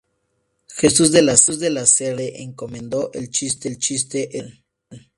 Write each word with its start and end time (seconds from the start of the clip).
Jesús 0.75 1.11
de 1.11 1.21
la 1.21 1.37
Serna 1.37 2.15
le 2.15 2.41
encomendó 2.41 3.11
el 3.13 3.29
chiste 3.29 3.67
editorial. 3.79 4.65